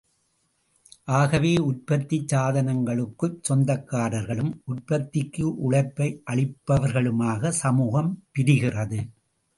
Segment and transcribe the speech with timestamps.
[1.11, 9.01] ஆகவே உற்பத்திச் சாதனங்களுக்குச் சொந்தக்காரர்களும், உற்பத்திக்கு உழைப்பை அளிப்பவர்களுமாக சமூகம் பிரிகிறது.